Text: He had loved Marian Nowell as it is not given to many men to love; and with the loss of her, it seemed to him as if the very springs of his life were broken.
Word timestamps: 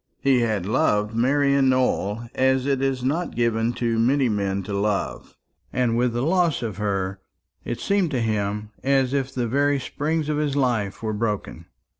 He 0.19 0.39
had 0.39 0.65
loved 0.65 1.13
Marian 1.15 1.69
Nowell 1.69 2.27
as 2.33 2.65
it 2.65 2.81
is 2.81 3.03
not 3.03 3.35
given 3.35 3.71
to 3.73 3.99
many 3.99 4.29
men 4.29 4.63
to 4.63 4.73
love; 4.73 5.37
and 5.71 5.95
with 5.95 6.13
the 6.13 6.23
loss 6.23 6.63
of 6.63 6.77
her, 6.77 7.19
it 7.63 7.79
seemed 7.79 8.09
to 8.09 8.19
him 8.19 8.71
as 8.83 9.13
if 9.13 9.31
the 9.31 9.45
very 9.47 9.79
springs 9.79 10.27
of 10.27 10.37
his 10.37 10.55
life 10.55 11.03
were 11.03 11.13
broken. 11.13 11.67